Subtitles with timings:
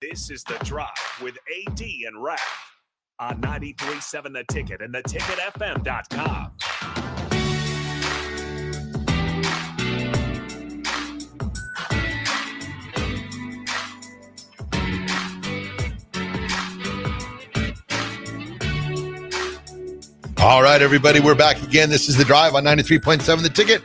[0.00, 0.88] This is the drive
[1.20, 1.36] with
[1.68, 2.72] AD and Raf
[3.18, 6.52] on 93.7 The Ticket and theticketfm.com.
[20.38, 21.90] All right, everybody, we're back again.
[21.90, 23.82] This is the drive on 93.7 The Ticket,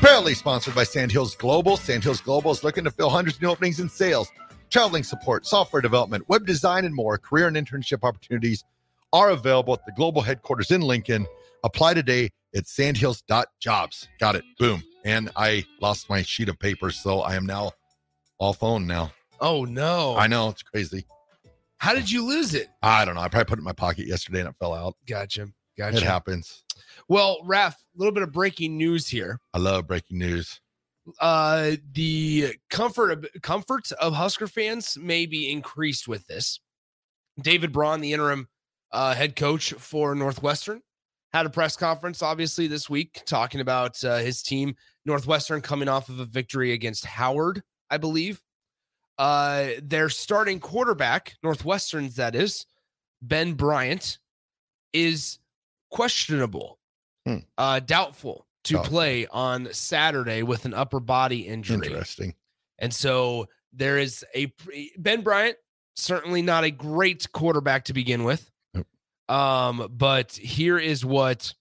[0.00, 1.76] proudly sponsored by Sandhills Global.
[1.76, 4.30] Sandhills Global is looking to fill hundreds of new openings in sales,
[4.70, 7.18] traveling support, software development, web design, and more.
[7.18, 8.64] Career and internship opportunities
[9.12, 11.26] are available at the global headquarters in Lincoln.
[11.64, 14.08] Apply today at sandhills.jobs.
[14.18, 14.44] Got it.
[14.58, 14.82] Boom.
[15.04, 17.72] And I lost my sheet of paper, so I am now
[18.38, 19.12] all phone now.
[19.40, 20.16] Oh no!
[20.16, 21.04] I know it's crazy.
[21.78, 22.68] How did you lose it?
[22.82, 23.20] I don't know.
[23.20, 24.96] I probably put it in my pocket yesterday and it fell out.
[25.06, 25.48] Gotcha.
[25.76, 25.98] Gotcha.
[25.98, 26.64] It happens.
[27.08, 29.38] Well, Raf, a little bit of breaking news here.
[29.52, 30.60] I love breaking news.
[31.20, 36.60] Uh, the comfort of comfort of Husker fans may be increased with this.
[37.40, 38.48] David Braun, the interim
[38.92, 40.82] uh, head coach for Northwestern,
[41.32, 44.74] had a press conference obviously this week talking about uh, his team
[45.04, 48.42] Northwestern coming off of a victory against Howard, I believe.
[49.18, 52.66] Uh, their starting quarterback, Northwestern's that is,
[53.22, 54.18] Ben Bryant,
[54.92, 55.38] is
[55.90, 56.78] questionable,
[57.24, 57.38] Hmm.
[57.58, 58.90] uh, doubtful to Doubtful.
[58.90, 61.88] play on Saturday with an upper body injury.
[61.88, 62.34] Interesting.
[62.78, 64.52] And so there is a
[64.98, 65.56] Ben Bryant,
[65.94, 68.50] certainly not a great quarterback to begin with.
[68.74, 68.86] Nope.
[69.28, 71.54] Um, but here is what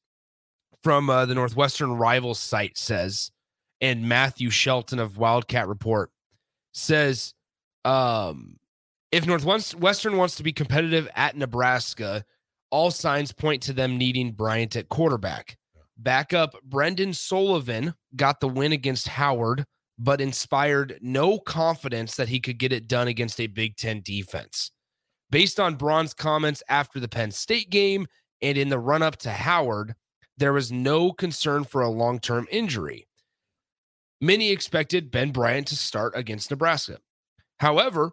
[0.84, 3.32] from uh, the Northwestern Rivals site says,
[3.82, 6.12] and Matthew Shelton of Wildcat Report
[6.74, 7.34] says,
[7.84, 8.58] um,
[9.12, 12.26] if Northwestern wants to be competitive at Nebraska,
[12.72, 15.58] all signs point to them needing Bryant at quarterback.
[15.98, 19.66] Backup Brendan Sullivan got the win against Howard,
[19.98, 24.72] but inspired no confidence that he could get it done against a Big Ten defense.
[25.30, 28.08] Based on Braun's comments after the Penn State game
[28.42, 29.96] and in the run up to Howard,
[30.38, 33.08] there was no concern for a long term injury.
[34.22, 37.00] Many expected Ben Bryant to start against Nebraska.
[37.60, 38.12] However,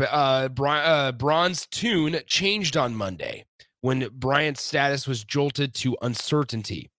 [0.00, 3.44] uh, uh, Braun's tune changed on Monday
[3.80, 6.90] when Bryant's status was jolted to uncertainty.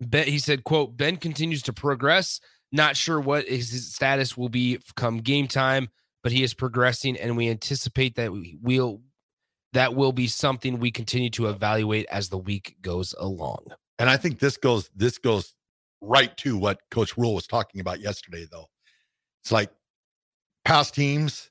[0.00, 2.40] Ben, he said, quote, Ben continues to progress.
[2.70, 5.88] Not sure what his status will be come game time,
[6.22, 9.00] but he is progressing and we anticipate that we will
[9.72, 13.66] that will be something we continue to evaluate as the week goes along.
[13.98, 15.54] And I think this goes this goes
[16.00, 18.66] right to what Coach Rhule was talking about yesterday, though.
[19.42, 19.70] It's like
[20.64, 21.50] past teams.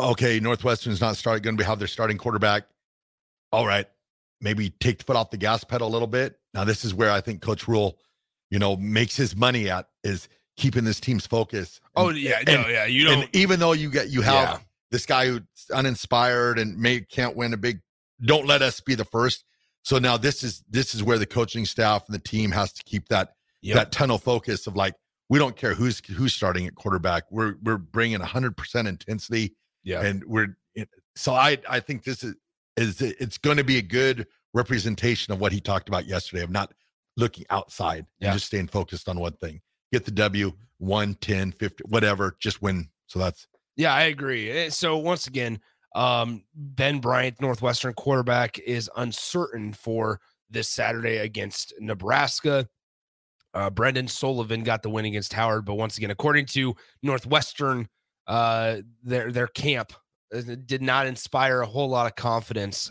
[0.00, 2.64] Okay, Northwestern's not starting going to have their starting quarterback.
[3.52, 3.86] All right,
[4.40, 6.38] maybe take the foot off the gas pedal a little bit.
[6.54, 7.98] Now, this is where I think Coach Rhule,
[8.50, 11.80] you know, makes his money at is keeping this team's focus.
[11.96, 13.36] Oh And- yeah, and- no, yeah, you and don't.
[13.36, 14.58] even though you get you have Yeah.
[14.92, 15.42] this guy who's
[15.72, 17.80] uninspired and may can't win a big
[18.24, 19.44] don't let us be the first
[19.82, 22.82] so now this is this is where the coaching staff and the team has to
[22.84, 23.74] keep that Yep.
[23.76, 24.94] that tunnel focus of like
[25.28, 30.22] we don't care who's who's starting at quarterback we're we're bringing 100% intensity yeah, and
[30.24, 30.56] we're
[31.16, 32.34] so i i think this is
[32.76, 36.50] is it's going to be a good representation of what he talked about yesterday of
[36.50, 36.72] not
[37.16, 38.28] looking outside Yeah.
[38.30, 39.60] and just staying focused on one thing
[39.92, 43.46] get the w 1 10 50 whatever just win so that's
[43.76, 44.50] Yeah, I agree.
[44.50, 45.60] Eh, So once again,
[45.94, 50.20] Um, ben Bryant, Northwestern quarterback, is uncertain for
[50.50, 52.68] this Saturday against Nebraska.
[53.52, 56.74] Uh, Brendan Sullivan got the win against Howard, but once again, according to
[57.04, 57.88] Northwestern,
[58.26, 59.92] uh, their their camp
[60.34, 62.90] uh, did not inspire a whole lot of confidence.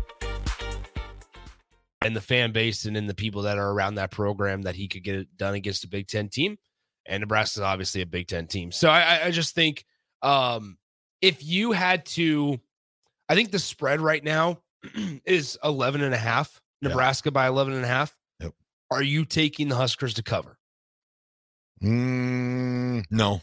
[2.01, 4.87] and the fan base and in the people that are around that program that he
[4.87, 6.57] could get it done against a Big Ten team.
[7.05, 8.71] And Nebraska is obviously a Big Ten team.
[8.71, 9.85] So I, I just think
[10.21, 10.77] um,
[11.21, 12.59] if you had to,
[13.29, 14.61] I think the spread right now
[15.25, 17.33] is 11 and a half, Nebraska yeah.
[17.33, 18.15] by 11 and a half.
[18.39, 18.53] Yep.
[18.91, 20.57] Are you taking the Huskers to cover?
[21.83, 23.41] Mm, no.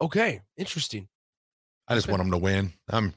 [0.00, 0.40] Okay.
[0.56, 1.08] Interesting.
[1.88, 2.12] I just okay.
[2.12, 2.72] want them to win.
[2.88, 3.14] I'm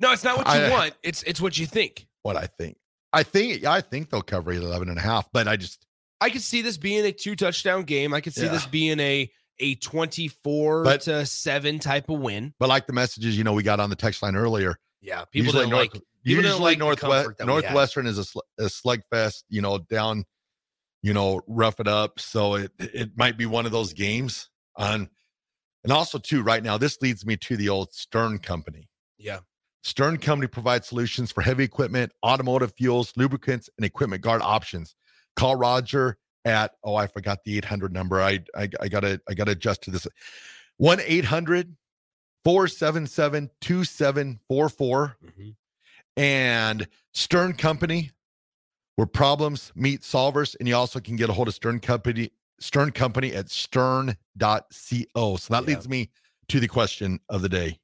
[0.00, 0.94] no, it's not what you I, want.
[1.02, 2.06] It's it's what you think.
[2.22, 2.76] What I think.
[3.14, 5.86] I think I think they'll cover 11 and a half, but I just
[6.20, 8.12] I could see this being a two touchdown game.
[8.12, 8.52] I could see yeah.
[8.52, 9.30] this being a
[9.60, 12.54] a 24 but, to 7 type of win.
[12.58, 14.76] But like the messages, you know, we got on the text line earlier.
[15.00, 19.60] Yeah, people usually North, like usually like Northwest Northwestern is a, sl- a slugfest, you
[19.60, 20.24] know, down,
[21.02, 22.18] you know, rough it up.
[22.18, 25.08] So it it might be one of those games on
[25.84, 28.88] and also too right now this leads me to the old Stern company.
[29.18, 29.40] Yeah.
[29.84, 34.96] Stern Company provides solutions for heavy equipment, automotive fuels, lubricants, and equipment guard options.
[35.36, 36.16] Call Roger
[36.46, 38.20] at oh I forgot the 800 number.
[38.20, 40.06] I I, I gotta I gotta adjust to this.
[40.78, 41.76] 1 800
[42.44, 45.16] 477 2744.
[45.24, 45.50] Mm-hmm.
[46.16, 48.10] And Stern Company,
[48.96, 50.56] where problems meet solvers.
[50.58, 54.16] And you also can get a hold of Stern Company, Stern Company at stern.co.
[55.36, 55.66] So that yeah.
[55.66, 56.10] leads me
[56.48, 57.78] to the question of the day.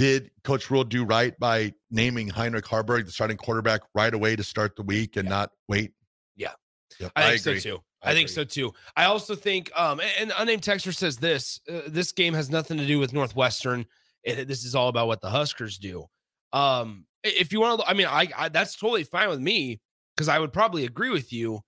[0.00, 4.42] Did Coach Rhule do right by naming Heinrich Haarberg the starting quarterback right away to
[4.42, 5.28] start the week and yeah.
[5.28, 5.92] not wait?
[6.36, 6.52] Yeah.
[7.00, 7.60] Yep, I, I think agree.
[7.60, 7.82] so too.
[8.02, 8.72] I, I think so too.
[8.96, 12.86] I also think, um, and, unnamed texter says this: uh, this game has nothing to
[12.86, 13.84] do with Northwestern.
[14.24, 16.06] It, this is all about what the Huskers do.
[16.54, 19.82] Um, if you want to, I mean, I, I that's totally fine with me
[20.16, 21.60] because I would probably agree with you.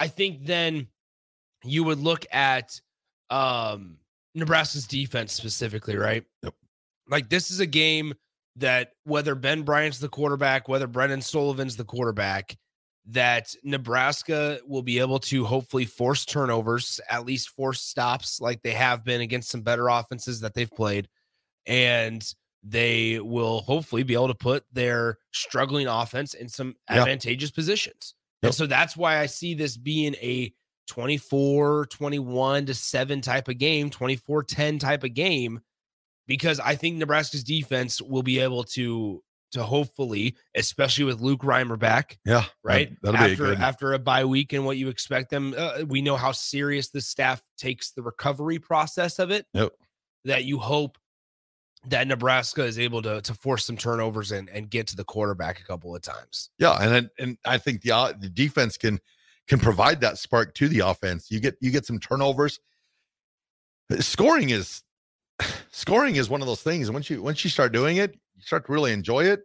[0.00, 0.86] I think then
[1.62, 2.80] you would look at
[3.28, 3.98] um
[4.34, 6.24] Nebraska's defense specifically, right?
[6.42, 6.54] Yep.
[7.08, 8.14] Like this is a game
[8.56, 12.56] that whether Ben Bryant's the quarterback, whether Brendan Sullivan's the quarterback,
[13.08, 18.72] that Nebraska will be able to hopefully force turnovers, at least force stops like they
[18.72, 21.08] have been against some better offenses that they've played.
[21.66, 22.26] And
[22.62, 27.00] they will hopefully be able to put their struggling offense in some yep.
[27.00, 28.14] advantageous positions.
[28.42, 28.48] Yep.
[28.48, 30.52] And so that's why I see this being a
[30.88, 35.60] 24, 21 to 7 type of game, 24 10 type of game
[36.26, 41.78] because I think Nebraska's defense will be able to to hopefully, especially with Luke Reimer
[41.78, 42.18] back.
[42.24, 42.92] Yeah, right.
[43.04, 43.58] After good...
[43.58, 47.00] after a bye week and what you expect them, uh, we know how serious the
[47.00, 49.46] staff takes the recovery process of it.
[49.54, 49.72] Yep.
[50.24, 50.98] That you hope
[51.88, 55.60] that Nebraska is able to to force some turnovers and and get to the quarterback
[55.60, 56.50] a couple of times.
[56.58, 59.00] Yeah, and and I think the uh, the defense can
[59.46, 61.30] can provide that spark to the offense.
[61.30, 62.58] You get you get some turnovers.
[64.00, 64.82] Scoring is
[65.70, 66.90] scoring is one of those things.
[66.90, 69.44] Once you once you start doing it, you start to really enjoy it.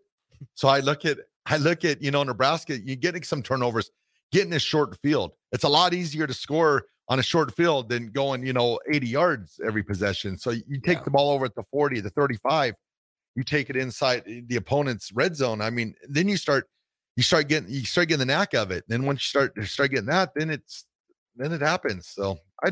[0.53, 2.79] So I look at I look at you know Nebraska.
[2.79, 3.91] You're getting some turnovers,
[4.31, 5.33] getting a short field.
[5.51, 9.07] It's a lot easier to score on a short field than going you know 80
[9.07, 10.37] yards every possession.
[10.37, 11.03] So you take Yeah.
[11.03, 12.75] the ball over at the 40, the 35.
[13.35, 15.61] You take it inside eh, the opponent's red zone.
[15.61, 16.67] I mean, then you start
[17.17, 18.85] you start getting you start getting the knack of it.
[18.87, 20.85] Then once you start start getting that, then it's
[21.35, 22.07] then it happens.
[22.07, 22.71] So I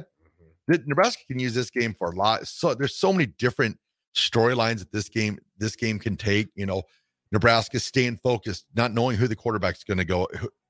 [0.70, 2.48] the- Nebraska can use this game for a lot.
[2.48, 3.78] So there's so many different
[4.16, 6.48] storylines that this game this game can take.
[6.56, 6.84] You know,
[7.32, 10.28] Nebraska staying focused, not knowing who the quarterback's going to go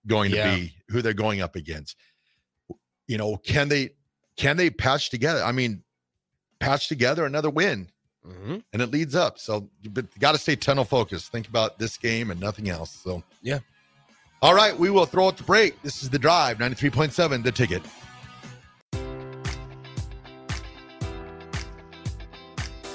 [0.08, 0.50] going Yeah.
[0.51, 1.96] to be, who they're going up against.
[3.08, 3.91] You know, can they
[4.38, 5.44] can they patch together?
[5.44, 5.84] I mean,
[6.60, 7.89] patch together another win,
[8.27, 8.58] Mm-hmm.
[8.74, 9.39] and it leads up.
[9.39, 11.32] So, but got to stay tunnel focused.
[11.32, 12.91] Think about this game and nothing else.
[13.03, 13.60] So, Yeah.
[14.41, 15.82] All right, we will throw it to break.
[15.82, 17.82] This is the drive, 93.7, the ticket.